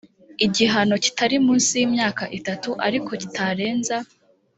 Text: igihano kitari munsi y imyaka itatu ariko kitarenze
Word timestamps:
igihano 0.45 0.95
kitari 1.03 1.35
munsi 1.45 1.71
y 1.79 1.83
imyaka 1.87 2.23
itatu 2.37 2.69
ariko 2.87 3.11
kitarenze 3.21 3.95